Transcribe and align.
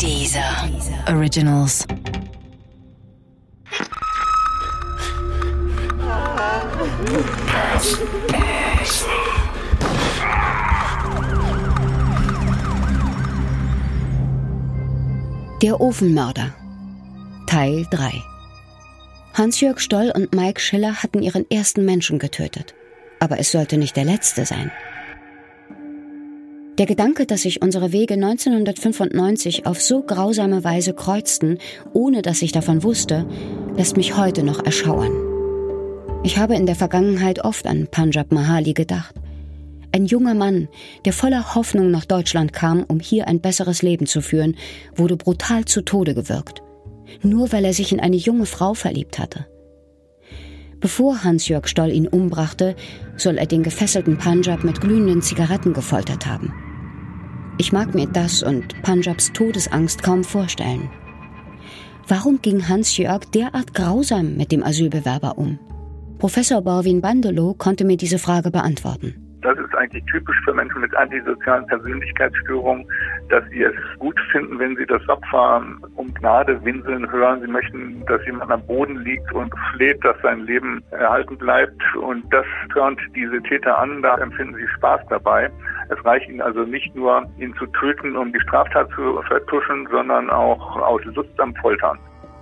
Dieser 0.00 0.68
Originals. 1.08 1.86
Der 15.60 15.80
Ofenmörder 15.80 16.54
Teil 17.46 17.84
3 17.90 18.12
Hans-Jörg 19.34 19.80
Stoll 19.80 20.12
und 20.14 20.32
Mike 20.32 20.60
Schiller 20.60 21.02
hatten 21.02 21.22
ihren 21.22 21.44
ersten 21.50 21.84
Menschen 21.84 22.20
getötet. 22.20 22.74
Aber 23.18 23.40
es 23.40 23.50
sollte 23.50 23.76
nicht 23.76 23.96
der 23.96 24.04
letzte 24.04 24.46
sein. 24.46 24.70
Der 26.78 26.86
Gedanke, 26.86 27.26
dass 27.26 27.42
sich 27.42 27.60
unsere 27.60 27.90
Wege 27.90 28.14
1995 28.14 29.66
auf 29.66 29.82
so 29.82 30.00
grausame 30.00 30.62
Weise 30.62 30.94
kreuzten, 30.94 31.58
ohne 31.92 32.22
dass 32.22 32.40
ich 32.40 32.52
davon 32.52 32.84
wusste, 32.84 33.26
lässt 33.76 33.96
mich 33.96 34.16
heute 34.16 34.44
noch 34.44 34.64
erschauern. 34.64 35.10
Ich 36.22 36.38
habe 36.38 36.54
in 36.54 36.66
der 36.66 36.76
Vergangenheit 36.76 37.44
oft 37.44 37.66
an 37.66 37.88
Panjab 37.90 38.30
Mahali 38.30 38.74
gedacht. 38.74 39.16
Ein 39.90 40.06
junger 40.06 40.34
Mann, 40.34 40.68
der 41.04 41.12
voller 41.12 41.56
Hoffnung 41.56 41.90
nach 41.90 42.04
Deutschland 42.04 42.52
kam, 42.52 42.84
um 42.84 43.00
hier 43.00 43.26
ein 43.26 43.40
besseres 43.40 43.82
Leben 43.82 44.06
zu 44.06 44.20
führen, 44.20 44.54
wurde 44.94 45.16
brutal 45.16 45.64
zu 45.64 45.82
Tode 45.82 46.14
gewürgt. 46.14 46.62
Nur 47.22 47.50
weil 47.50 47.64
er 47.64 47.72
sich 47.72 47.90
in 47.90 47.98
eine 47.98 48.16
junge 48.16 48.46
Frau 48.46 48.74
verliebt 48.74 49.18
hatte. 49.18 49.46
Bevor 50.78 51.24
Hans-Jörg 51.24 51.66
Stoll 51.66 51.90
ihn 51.90 52.06
umbrachte, 52.06 52.76
soll 53.16 53.36
er 53.36 53.46
den 53.46 53.64
gefesselten 53.64 54.16
Panjab 54.16 54.62
mit 54.62 54.80
glühenden 54.80 55.22
Zigaretten 55.22 55.72
gefoltert 55.72 56.24
haben. 56.26 56.52
Ich 57.60 57.72
mag 57.72 57.94
mir 57.94 58.06
das 58.06 58.42
und 58.42 58.80
Panjabs 58.82 59.32
Todesangst 59.32 60.02
kaum 60.02 60.22
vorstellen. 60.22 60.88
Warum 62.06 62.40
ging 62.40 62.68
Hans-Jörg 62.68 63.24
derart 63.34 63.74
grausam 63.74 64.36
mit 64.36 64.52
dem 64.52 64.62
Asylbewerber 64.62 65.36
um? 65.36 65.58
Professor 66.18 66.62
Borwin 66.62 67.00
Bandelow 67.00 67.54
konnte 67.54 67.84
mir 67.84 67.96
diese 67.96 68.18
Frage 68.18 68.50
beantworten. 68.50 69.27
Das 69.42 69.56
ist 69.58 69.74
eigentlich 69.74 70.04
typisch 70.06 70.36
für 70.44 70.52
Menschen 70.52 70.80
mit 70.80 70.96
antisozialen 70.96 71.66
Persönlichkeitsstörungen, 71.66 72.84
dass 73.28 73.44
sie 73.50 73.62
es 73.62 73.74
gut 73.98 74.18
finden, 74.32 74.58
wenn 74.58 74.76
sie 74.76 74.86
das 74.86 75.06
Opfer 75.08 75.62
um 75.96 76.14
Gnade 76.14 76.62
winseln 76.64 77.10
hören. 77.10 77.40
Sie 77.40 77.46
möchten, 77.46 78.04
dass 78.06 78.24
jemand 78.26 78.50
am 78.50 78.66
Boden 78.66 78.98
liegt 79.04 79.32
und 79.32 79.52
fleht, 79.74 80.04
dass 80.04 80.16
sein 80.22 80.40
Leben 80.40 80.82
erhalten 80.90 81.36
bleibt. 81.38 81.80
Und 81.96 82.24
das 82.32 82.46
turnt 82.72 83.00
diese 83.14 83.40
Täter 83.42 83.78
an, 83.78 84.02
da 84.02 84.16
empfinden 84.18 84.56
sie 84.56 84.68
Spaß 84.76 85.02
dabei. 85.08 85.50
Es 85.88 86.04
reicht 86.04 86.28
ihnen 86.28 86.40
also 86.40 86.64
nicht 86.64 86.94
nur, 86.94 87.24
ihn 87.38 87.54
zu 87.54 87.66
töten, 87.66 88.16
um 88.16 88.32
die 88.32 88.40
Straftat 88.40 88.88
zu 88.94 89.22
vertuschen, 89.28 89.86
sondern 89.90 90.30
auch 90.30 90.76
aus 90.76 91.02
Lust 91.04 91.38
am 91.38 91.54
Foltern. 91.56 91.98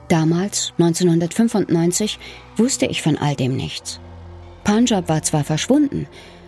Damals, 0.08 0.72
1995, 0.78 2.18
wusste 2.56 2.86
ich 2.86 3.02
von 3.02 3.18
all 3.18 3.34
dem 3.34 3.56
nichts. 3.56 4.00
Punjab 4.64 5.08
war 5.08 5.22
zwar 5.22 5.44
verschwunden, 5.44 6.06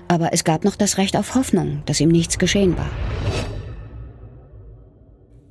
aber 0.08 0.32
es 0.32 0.44
gab 0.44 0.64
noch 0.64 0.76
das 0.76 0.98
Recht 0.98 1.16
auf 1.16 1.34
Hoffnung, 1.34 1.82
dass 1.86 2.00
ihm 2.00 2.08
nichts 2.08 2.38
geschehen 2.38 2.76
war. 2.76 2.90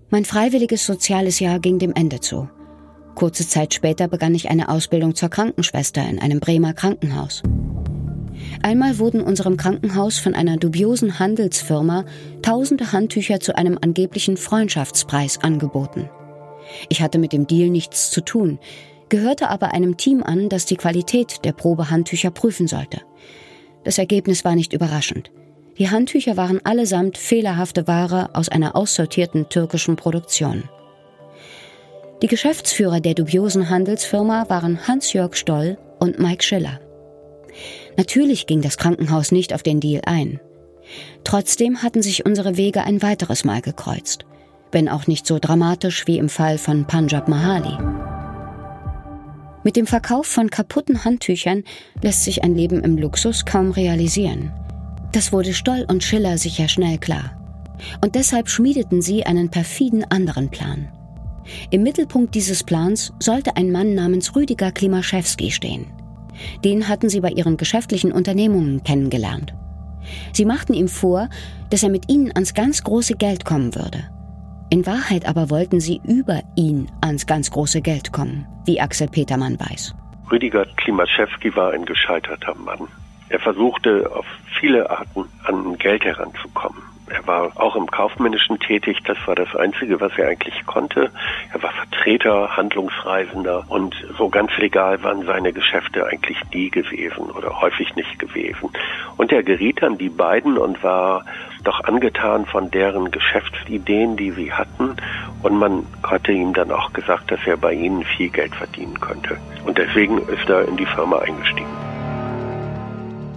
Mein 0.09 0.25
freiwilliges 0.25 0.85
soziales 0.85 1.39
Jahr 1.39 1.59
ging 1.59 1.79
dem 1.79 1.93
Ende 1.93 2.19
zu. 2.19 2.49
Kurze 3.15 3.47
Zeit 3.47 3.73
später 3.73 4.07
begann 4.07 4.35
ich 4.35 4.49
eine 4.49 4.69
Ausbildung 4.69 5.15
zur 5.15 5.29
Krankenschwester 5.29 6.07
in 6.07 6.19
einem 6.19 6.39
Bremer 6.39 6.73
Krankenhaus. 6.73 7.43
Einmal 8.61 8.99
wurden 8.99 9.21
unserem 9.21 9.57
Krankenhaus 9.57 10.19
von 10.19 10.33
einer 10.33 10.57
dubiosen 10.57 11.19
Handelsfirma 11.19 12.05
tausende 12.41 12.91
Handtücher 12.91 13.39
zu 13.39 13.55
einem 13.57 13.77
angeblichen 13.81 14.37
Freundschaftspreis 14.37 15.43
angeboten. 15.43 16.09
Ich 16.89 17.01
hatte 17.01 17.17
mit 17.17 17.33
dem 17.33 17.47
Deal 17.47 17.69
nichts 17.69 18.11
zu 18.11 18.21
tun, 18.21 18.59
gehörte 19.09 19.49
aber 19.49 19.73
einem 19.73 19.97
Team 19.97 20.23
an, 20.23 20.49
das 20.49 20.65
die 20.65 20.75
Qualität 20.75 21.43
der 21.43 21.53
Probehandtücher 21.53 22.31
prüfen 22.31 22.67
sollte. 22.67 23.01
Das 23.87 23.97
Ergebnis 23.97 24.43
war 24.43 24.53
nicht 24.53 24.73
überraschend. 24.73 25.31
Die 25.77 25.89
Handtücher 25.89 26.35
waren 26.35 26.59
allesamt 26.65 27.17
fehlerhafte 27.17 27.87
Ware 27.87 28.31
aus 28.33 28.49
einer 28.49 28.75
aussortierten 28.75 29.47
türkischen 29.47 29.95
Produktion. 29.95 30.65
Die 32.21 32.27
Geschäftsführer 32.27 32.99
der 32.99 33.13
dubiosen 33.13 33.69
Handelsfirma 33.69 34.49
waren 34.49 34.89
Hans-Jörg 34.89 35.37
Stoll 35.37 35.77
und 35.99 36.19
Mike 36.19 36.43
Schiller. 36.43 36.81
Natürlich 37.95 38.45
ging 38.45 38.61
das 38.61 38.77
Krankenhaus 38.77 39.31
nicht 39.31 39.53
auf 39.53 39.63
den 39.63 39.79
Deal 39.79 40.01
ein. 40.05 40.41
Trotzdem 41.23 41.81
hatten 41.81 42.01
sich 42.01 42.25
unsere 42.25 42.57
Wege 42.57 42.83
ein 42.83 43.01
weiteres 43.01 43.45
Mal 43.45 43.61
gekreuzt, 43.61 44.25
wenn 44.73 44.89
auch 44.89 45.07
nicht 45.07 45.25
so 45.25 45.39
dramatisch 45.39 46.07
wie 46.07 46.17
im 46.17 46.27
Fall 46.27 46.57
von 46.57 46.83
Panjab 46.87 47.29
Mahali. 47.29 48.16
Mit 49.67 49.75
dem 49.75 49.85
Verkauf 49.85 50.27
von 50.27 50.49
kaputten 50.49 51.03
Handtüchern 51.03 51.65
lässt 52.01 52.23
sich 52.23 52.41
ein 52.41 52.55
Leben 52.55 52.85
im 52.85 52.97
Luxus 52.97 53.43
kaum 53.43 53.71
realisieren. 53.71 54.53
Das 55.11 55.33
wurde 55.33 55.53
Stoll 55.53 55.85
und 55.89 56.05
Schiller 56.05 56.37
sicher 56.37 56.69
schnell 56.69 56.97
klar. 56.97 57.37
Und 57.99 58.15
deshalb 58.15 58.47
schmiedeten 58.47 59.01
sie 59.01 59.25
einen 59.25 59.49
perfiden 59.49 60.09
anderen 60.09 60.47
Plan. 60.51 60.87
Im 61.69 61.83
Mittelpunkt 61.83 62.33
dieses 62.33 62.63
Plans 62.63 63.11
sollte 63.19 63.57
ein 63.57 63.69
Mann 63.69 63.93
namens 63.93 64.37
Rüdiger 64.37 64.71
Klimaschewski 64.71 65.51
stehen. 65.51 65.87
Den 66.63 66.87
hatten 66.87 67.09
sie 67.09 67.19
bei 67.19 67.31
ihren 67.31 67.57
geschäftlichen 67.57 68.13
Unternehmungen 68.13 68.85
kennengelernt. 68.85 69.53
Sie 70.31 70.45
machten 70.45 70.75
ihm 70.75 70.87
vor, 70.87 71.27
dass 71.71 71.83
er 71.83 71.89
mit 71.89 72.09
ihnen 72.09 72.31
ans 72.33 72.53
ganz 72.53 72.85
große 72.85 73.15
Geld 73.15 73.43
kommen 73.43 73.75
würde. 73.75 74.07
In 74.69 74.85
Wahrheit 74.85 75.25
aber 75.25 75.49
wollten 75.49 75.79
sie 75.79 76.01
über 76.03 76.41
ihn 76.55 76.91
ans 77.01 77.25
ganz 77.25 77.51
große 77.51 77.81
Geld 77.81 78.11
kommen, 78.11 78.45
wie 78.65 78.81
Axel 78.81 79.07
Petermann 79.07 79.57
weiß. 79.59 79.95
Rüdiger 80.29 80.65
Klimaschewski 80.75 81.55
war 81.55 81.71
ein 81.71 81.85
gescheiterter 81.85 82.53
Mann. 82.55 82.87
Er 83.29 83.39
versuchte 83.39 84.11
auf 84.13 84.25
viele 84.59 84.89
Arten 84.89 85.23
an 85.45 85.77
Geld 85.77 86.03
heranzukommen. 86.03 86.81
Er 87.09 87.25
war 87.25 87.51
auch 87.55 87.75
im 87.75 87.87
Kaufmännischen 87.87 88.59
tätig. 88.59 88.99
Das 89.05 89.17
war 89.25 89.35
das 89.35 89.55
Einzige, 89.55 90.01
was 90.01 90.11
er 90.17 90.27
eigentlich 90.27 90.65
konnte. 90.65 91.11
Er 91.53 91.63
war 91.63 91.71
Vertreter, 91.71 92.57
Handlungsreisender 92.57 93.63
und 93.69 93.95
so 94.17 94.29
ganz 94.29 94.51
legal 94.57 95.01
waren 95.03 95.25
seine 95.25 95.53
Geschäfte 95.53 96.05
eigentlich 96.05 96.37
nie 96.53 96.69
gewesen 96.69 97.31
oder 97.31 97.61
häufig 97.61 97.95
nicht 97.95 98.19
gewesen. 98.19 98.69
Und 99.15 99.31
er 99.31 99.43
geriet 99.43 99.83
an 99.83 99.97
die 99.97 100.09
beiden 100.09 100.57
und 100.57 100.83
war 100.83 101.23
doch 101.63 101.83
angetan 101.83 102.45
von 102.45 102.71
deren 102.71 103.11
Geschäftsideen, 103.11 104.17
die 104.17 104.31
sie 104.31 104.53
hatten. 104.53 104.95
Und 105.43 105.57
man 105.57 105.85
hatte 106.03 106.31
ihm 106.31 106.53
dann 106.53 106.71
auch 106.71 106.91
gesagt, 106.93 107.31
dass 107.31 107.39
er 107.45 107.57
bei 107.57 107.73
ihnen 107.73 108.03
viel 108.03 108.29
Geld 108.29 108.55
verdienen 108.55 108.99
könnte. 108.99 109.37
Und 109.65 109.77
deswegen 109.77 110.17
ist 110.17 110.49
er 110.49 110.67
in 110.67 110.77
die 110.77 110.85
Firma 110.85 111.19
eingestiegen. 111.19 111.86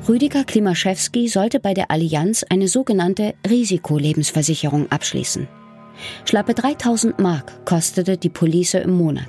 Rüdiger 0.08 0.44
Klimaschewski 0.44 1.28
sollte 1.28 1.60
bei 1.60 1.74
der 1.74 1.90
Allianz 1.90 2.44
eine 2.48 2.68
sogenannte 2.68 3.34
Risikolebensversicherung 3.48 4.90
abschließen. 4.90 5.46
Schlappe 6.24 6.54
3000 6.54 7.18
Mark 7.18 7.64
kostete 7.66 8.16
die 8.16 8.30
Police 8.30 8.74
im 8.74 8.96
Monat. 8.96 9.28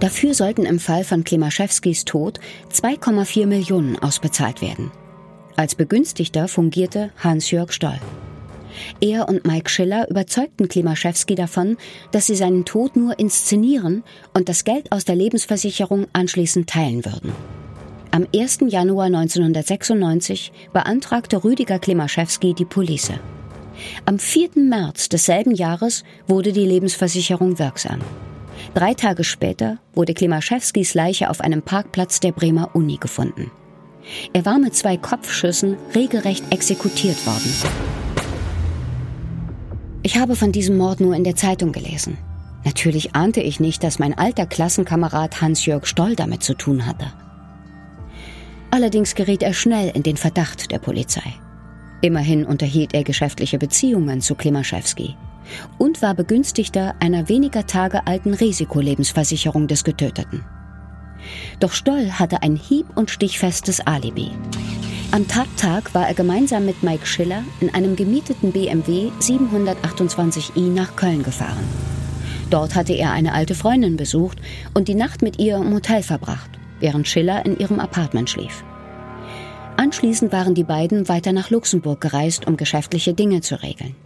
Dafür 0.00 0.34
sollten 0.34 0.66
im 0.66 0.78
Fall 0.78 1.04
von 1.04 1.24
Klimaschewskis 1.24 2.04
Tod 2.04 2.38
2,4 2.70 3.46
Millionen 3.46 3.98
ausbezahlt 3.98 4.60
werden. 4.60 4.90
Als 5.56 5.74
Begünstigter 5.74 6.48
fungierte 6.48 7.10
Hans-Jörg 7.16 7.72
Stoll. 7.72 7.98
Er 9.00 9.28
und 9.28 9.46
Mike 9.46 9.70
Schiller 9.70 10.10
überzeugten 10.10 10.68
Klimaschewski 10.68 11.34
davon, 11.34 11.78
dass 12.10 12.26
sie 12.26 12.34
seinen 12.34 12.66
Tod 12.66 12.96
nur 12.96 13.18
inszenieren 13.18 14.04
und 14.34 14.50
das 14.50 14.64
Geld 14.64 14.92
aus 14.92 15.06
der 15.06 15.16
Lebensversicherung 15.16 16.08
anschließend 16.12 16.68
teilen 16.68 17.04
würden. 17.06 17.32
Am 18.14 18.28
1. 18.32 18.58
Januar 18.68 19.06
1996 19.06 20.52
beantragte 20.72 21.42
Rüdiger 21.42 21.80
Klimaschewski 21.80 22.54
die 22.54 22.64
Police. 22.64 23.10
Am 24.04 24.20
4. 24.20 24.50
März 24.54 25.08
desselben 25.08 25.52
Jahres 25.52 26.04
wurde 26.28 26.52
die 26.52 26.64
Lebensversicherung 26.64 27.58
wirksam. 27.58 27.98
Drei 28.72 28.94
Tage 28.94 29.24
später 29.24 29.78
wurde 29.94 30.14
Klimaschewskis 30.14 30.94
Leiche 30.94 31.28
auf 31.28 31.40
einem 31.40 31.60
Parkplatz 31.60 32.20
der 32.20 32.30
Bremer 32.30 32.70
Uni 32.76 32.98
gefunden. 32.98 33.50
Er 34.32 34.46
war 34.46 34.60
mit 34.60 34.76
zwei 34.76 34.96
Kopfschüssen 34.96 35.76
regelrecht 35.92 36.44
exekutiert 36.52 37.26
worden. 37.26 37.52
Ich 40.04 40.18
habe 40.18 40.36
von 40.36 40.52
diesem 40.52 40.76
Mord 40.76 41.00
nur 41.00 41.16
in 41.16 41.24
der 41.24 41.34
Zeitung 41.34 41.72
gelesen. 41.72 42.16
Natürlich 42.64 43.16
ahnte 43.16 43.40
ich 43.40 43.58
nicht, 43.58 43.82
dass 43.82 43.98
mein 43.98 44.16
alter 44.16 44.46
Klassenkamerad 44.46 45.40
Hans-Jörg 45.40 45.84
Stoll 45.84 46.14
damit 46.14 46.44
zu 46.44 46.54
tun 46.54 46.86
hatte. 46.86 47.12
Allerdings 48.74 49.14
geriet 49.14 49.44
er 49.44 49.54
schnell 49.54 49.92
in 49.94 50.02
den 50.02 50.16
Verdacht 50.16 50.72
der 50.72 50.80
Polizei. 50.80 51.32
Immerhin 52.00 52.44
unterhielt 52.44 52.92
er 52.92 53.04
geschäftliche 53.04 53.56
Beziehungen 53.56 54.20
zu 54.20 54.34
Klimaschewski 54.34 55.14
und 55.78 56.02
war 56.02 56.16
Begünstigter 56.16 56.96
einer 56.98 57.28
weniger 57.28 57.68
Tage 57.68 58.04
alten 58.08 58.34
Risikolebensversicherung 58.34 59.68
des 59.68 59.84
Getöteten. 59.84 60.44
Doch 61.60 61.70
Stoll 61.70 62.10
hatte 62.10 62.42
ein 62.42 62.56
hieb- 62.56 62.96
und 62.96 63.12
stichfestes 63.12 63.78
Alibi. 63.78 64.32
Am 65.12 65.28
Tattag 65.28 65.94
war 65.94 66.08
er 66.08 66.14
gemeinsam 66.14 66.66
mit 66.66 66.82
Mike 66.82 67.06
Schiller 67.06 67.44
in 67.60 67.72
einem 67.72 67.94
gemieteten 67.94 68.50
BMW 68.50 69.12
728i 69.20 70.68
nach 70.74 70.96
Köln 70.96 71.22
gefahren. 71.22 71.62
Dort 72.50 72.74
hatte 72.74 72.94
er 72.94 73.12
eine 73.12 73.34
alte 73.34 73.54
Freundin 73.54 73.96
besucht 73.96 74.38
und 74.74 74.88
die 74.88 74.96
Nacht 74.96 75.22
mit 75.22 75.38
ihr 75.38 75.58
im 75.58 75.72
Hotel 75.72 76.02
verbracht, 76.02 76.50
während 76.80 77.08
Schiller 77.08 77.44
in 77.44 77.58
ihrem 77.58 77.80
Apartment 77.80 78.30
schlief. 78.30 78.64
Anschließend 79.76 80.32
waren 80.32 80.54
die 80.54 80.64
beiden 80.64 81.08
weiter 81.08 81.32
nach 81.32 81.50
Luxemburg 81.50 82.00
gereist, 82.00 82.46
um 82.46 82.56
geschäftliche 82.56 83.14
Dinge 83.14 83.40
zu 83.40 83.60
regeln. 83.62 83.96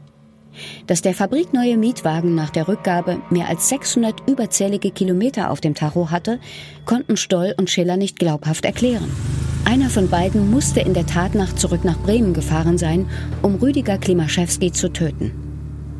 Dass 0.87 1.03
der 1.03 1.15
fabrikneue 1.15 1.77
Mietwagen 1.77 2.35
nach 2.35 2.51
der 2.51 2.69
Rückgabe 2.69 3.19
mehr 3.31 3.49
als 3.49 3.69
600 3.69 4.29
überzählige 4.29 4.91
Kilometer 4.91 5.51
auf 5.51 5.61
dem 5.61 5.75
Tacho 5.75 6.11
hatte, 6.11 6.41
konnten 6.85 7.17
Stoll 7.17 7.55
und 7.57 7.71
Schiller 7.71 7.97
nicht 7.97 8.19
glaubhaft 8.19 8.65
erklären. 8.65 9.11
Einer 9.65 9.91
von 9.91 10.09
beiden 10.09 10.51
musste 10.51 10.81
in 10.81 10.95
der 10.95 11.07
Tatnacht 11.07 11.59
zurück 11.59 11.85
nach 11.85 11.99
Bremen 11.99 12.33
gefahren 12.33 12.79
sein, 12.79 13.09
um 13.43 13.57
Rüdiger 13.57 13.99
Klimaschewski 13.99 14.73
zu 14.73 14.89
töten. 14.91 15.33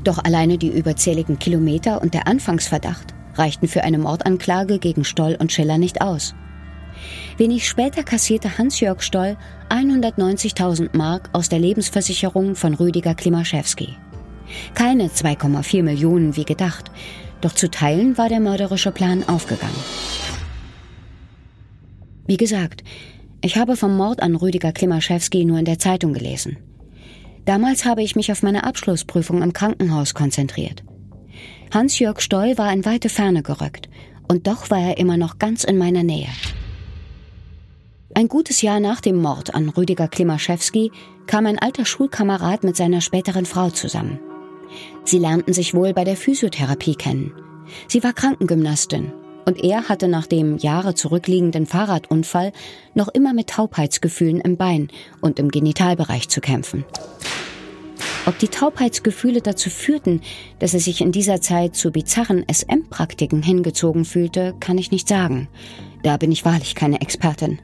Doch 0.05 0.19
alleine 0.25 0.57
die 0.57 0.71
überzähligen 0.71 1.39
Kilometer 1.39 2.01
und 2.01 2.15
der 2.15 2.27
Anfangsverdacht 2.27 3.15
reichten 3.35 3.69
für 3.69 3.85
eine 3.85 3.99
Mordanklage 3.99 4.79
gegen 4.79 5.05
Stoll 5.05 5.37
und 5.39 5.53
Schiller 5.53 5.79
nicht 5.79 6.01
aus. 6.01 6.35
Wenig 7.37 7.69
später 7.69 8.03
kassierte 8.03 8.59
Hans-Jörg 8.59 9.03
Stoll 9.03 9.37
190.000 9.71 10.97
Mark 10.97 11.31
aus 11.33 11.49
der 11.49 11.59
Lebensversicherung 11.59 12.55
von 12.55 12.75
Rüdiger 12.75 13.15
Klimaschewski. 13.15 13.97
Keine 14.75 15.09
2,4 15.09 15.83
Millionen 15.83 16.37
wie 16.37 16.45
gedacht, 16.45 16.91
doch 17.41 17.53
zu 17.53 17.71
Teilen 17.71 18.19
war 18.19 18.29
der 18.29 18.41
mörderische 18.41 18.91
Plan 18.91 19.23
aufgegangen. 19.29 19.77
Wie 22.27 22.37
gesagt, 22.37 22.83
ich 23.41 23.57
habe 23.57 23.77
vom 23.77 23.97
Mord 23.97 24.21
an 24.21 24.35
Rüdiger 24.35 24.73
Klimaschewski 24.73 25.45
nur 25.45 25.59
in 25.59 25.65
der 25.65 25.79
Zeitung 25.79 26.13
gelesen. 26.13 26.59
Damals 27.45 27.85
habe 27.85 28.03
ich 28.03 28.17
mich 28.17 28.33
auf 28.33 28.43
meine 28.43 28.65
Abschlussprüfung 28.65 29.43
im 29.43 29.53
Krankenhaus 29.53 30.13
konzentriert. 30.13 30.83
Hans-Jörg 31.73 32.21
Stoll 32.21 32.59
war 32.59 32.73
in 32.73 32.85
weite 32.85 33.09
Ferne 33.09 33.43
gerückt, 33.43 33.89
und 34.27 34.47
doch 34.47 34.71
war 34.71 34.81
er 34.81 34.99
immer 34.99 35.17
noch 35.17 35.39
ganz 35.39 35.65
in 35.65 35.79
meiner 35.79 36.03
Nähe. 36.03 36.29
Ein 38.19 38.27
gutes 38.27 38.63
Jahr 38.63 38.81
nach 38.81 39.01
dem 39.01 39.23
Mord 39.23 39.55
an 39.55 39.69
Rüdiger 39.69 40.09
Klimaschewski 40.09 40.91
kam 41.29 41.47
ein 41.47 41.57
alter 41.57 41.85
Schulkamerad 41.85 42.65
mit 42.65 42.77
seiner 42.77 43.01
späteren 43.01 43.47
Frau 43.47 43.71
zusammen. 43.71 44.19
Sie 45.05 45.21
lernten 45.21 45.53
sich 45.53 45.73
wohl 45.73 45.95
bei 45.95 46.03
der 46.03 46.17
Physiotherapie 46.17 46.97
kennen. 46.97 47.33
Sie 47.87 48.03
war 48.03 48.13
Krankengymnastin 48.13 49.13
und 49.47 49.63
er 49.63 49.89
hatte 49.89 50.09
nach 50.09 50.27
dem 50.27 50.59
Jahre 50.59 50.97
zurückliegenden 50.97 51.65
Fahrradunfall 51.65 52.51
noch 52.93 53.07
immer 53.07 53.35
mit 53.35 53.51
Taubheitsgefühlen 53.51 54.41
im 54.41 54.57
Bein 54.57 54.89
und 55.21 55.39
im 55.39 55.49
Genitalbereich 55.49 56.29
zu 56.29 56.41
kämpfen. 56.41 56.85
Ob 58.27 58.37
die 58.41 58.49
Taubheitsgefühle 58.49 59.43
dazu 59.43 59.71
führten, 59.71 60.23
dass 60.59 60.75
er 60.75 60.81
sich 60.81 61.03
in 61.03 61.13
dieser 61.13 61.41
Zeit 61.41 61.77
zu 61.77 61.93
bizarren 61.93 62.45
SM-Praktiken 62.53 63.45
hingezogen 63.45 64.05
fühlte, 64.05 64.57
kann 64.59 64.77
ich 64.77 64.91
nicht 64.91 65.07
sagen. 65.07 65.47
Da 66.03 66.17
bin 66.17 66.33
ich 66.33 66.45
wahrlich 66.45 66.75
keine 66.75 67.01
Expertin. 67.01 67.61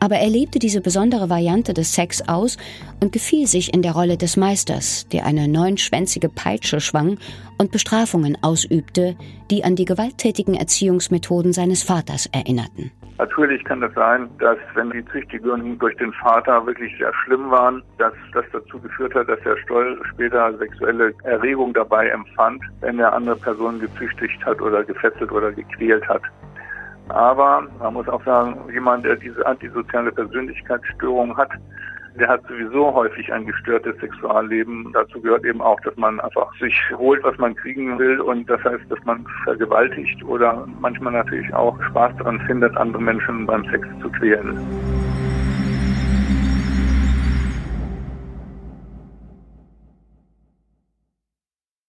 Aber 0.00 0.16
er 0.16 0.28
lebte 0.28 0.58
diese 0.58 0.80
besondere 0.80 1.30
Variante 1.30 1.74
des 1.74 1.94
Sex 1.94 2.28
aus 2.28 2.58
und 3.02 3.12
gefiel 3.12 3.46
sich 3.46 3.72
in 3.72 3.82
der 3.82 3.92
Rolle 3.92 4.16
des 4.16 4.36
Meisters, 4.36 5.08
der 5.08 5.26
eine 5.26 5.48
neunschwänzige 5.48 6.28
Peitsche 6.28 6.80
schwang 6.80 7.18
und 7.58 7.72
Bestrafungen 7.72 8.36
ausübte, 8.42 9.16
die 9.50 9.64
an 9.64 9.76
die 9.76 9.84
gewalttätigen 9.86 10.54
Erziehungsmethoden 10.54 11.52
seines 11.52 11.82
Vaters 11.82 12.26
erinnerten. 12.32 12.90
Natürlich 13.18 13.64
kann 13.64 13.80
das 13.80 13.94
sein, 13.94 14.28
dass 14.38 14.58
wenn 14.74 14.90
die 14.90 15.04
Züchtigungen 15.06 15.78
durch 15.78 15.96
den 15.96 16.12
Vater 16.12 16.66
wirklich 16.66 16.92
sehr 16.98 17.12
schlimm 17.24 17.50
waren, 17.50 17.82
dass 17.96 18.12
das 18.34 18.44
dazu 18.52 18.78
geführt 18.78 19.14
hat, 19.14 19.28
dass 19.28 19.40
der 19.40 19.56
Stoll 19.64 19.98
später 20.12 20.56
sexuelle 20.58 21.14
Erregung 21.24 21.72
dabei 21.72 22.08
empfand, 22.08 22.62
wenn 22.80 22.98
er 22.98 23.14
andere 23.14 23.36
Personen 23.36 23.80
gezüchtigt 23.80 24.44
hat 24.44 24.60
oder 24.60 24.84
gefesselt 24.84 25.32
oder 25.32 25.50
gequält 25.50 26.06
hat. 26.06 26.22
Aber 27.08 27.62
man 27.78 27.94
muss 27.94 28.08
auch 28.08 28.24
sagen, 28.24 28.58
jemand, 28.72 29.04
der 29.04 29.16
diese 29.16 29.46
antisoziale 29.46 30.10
Persönlichkeitsstörung 30.12 31.36
hat, 31.36 31.50
der 32.18 32.28
hat 32.28 32.42
sowieso 32.48 32.94
häufig 32.94 33.30
ein 33.32 33.46
gestörtes 33.46 33.94
Sexualleben. 34.00 34.90
Dazu 34.92 35.20
gehört 35.20 35.44
eben 35.44 35.60
auch, 35.60 35.78
dass 35.80 35.96
man 35.96 36.18
einfach 36.20 36.50
sich 36.58 36.74
holt, 36.96 37.22
was 37.24 37.36
man 37.38 37.54
kriegen 37.54 37.98
will. 37.98 38.20
Und 38.20 38.48
das 38.48 38.62
heißt, 38.64 38.84
dass 38.88 38.98
man 39.04 39.26
vergewaltigt 39.44 40.24
oder 40.24 40.66
manchmal 40.80 41.12
natürlich 41.12 41.52
auch 41.54 41.80
Spaß 41.90 42.16
daran 42.18 42.40
findet, 42.46 42.76
andere 42.76 43.02
Menschen 43.02 43.46
beim 43.46 43.64
Sex 43.70 43.86
zu 44.00 44.10
quälen. 44.10 45.05